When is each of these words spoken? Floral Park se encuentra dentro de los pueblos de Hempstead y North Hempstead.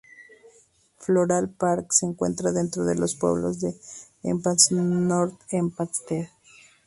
Floral 0.97 1.47
Park 1.51 1.91
se 1.91 2.07
encuentra 2.07 2.51
dentro 2.51 2.83
de 2.85 2.95
los 2.95 3.13
pueblos 3.13 3.59
de 3.61 3.75
Hempstead 4.23 4.79
y 4.79 4.81
North 4.81 5.39
Hempstead. 5.51 6.25